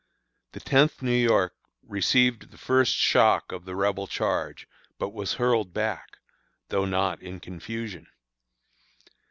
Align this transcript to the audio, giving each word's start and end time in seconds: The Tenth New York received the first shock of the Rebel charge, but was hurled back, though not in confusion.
The 0.53 0.59
Tenth 0.59 1.03
New 1.03 1.11
York 1.15 1.53
received 1.87 2.49
the 2.49 2.57
first 2.57 2.95
shock 2.95 3.51
of 3.51 3.65
the 3.65 3.75
Rebel 3.75 4.07
charge, 4.07 4.67
but 4.97 5.09
was 5.13 5.33
hurled 5.33 5.75
back, 5.75 6.17
though 6.69 6.85
not 6.85 7.21
in 7.21 7.39
confusion. 7.39 8.07